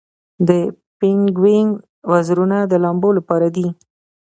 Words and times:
د 0.47 0.49
پینګوین 0.99 1.67
وزرونه 2.11 2.57
د 2.71 2.73
لامبو 2.83 3.09
لپاره 3.17 3.47
دي 3.55 3.67